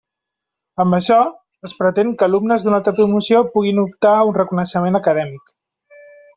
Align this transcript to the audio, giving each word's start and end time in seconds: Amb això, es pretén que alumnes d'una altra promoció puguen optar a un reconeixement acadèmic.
Amb 0.83 0.95
això, 0.97 1.17
es 1.69 1.75
pretén 1.81 2.09
que 2.21 2.27
alumnes 2.29 2.65
d'una 2.69 2.81
altra 2.81 2.95
promoció 3.01 3.43
puguen 3.53 3.85
optar 3.85 4.17
a 4.17 4.27
un 4.33 4.37
reconeixement 4.41 5.01
acadèmic. 5.05 5.57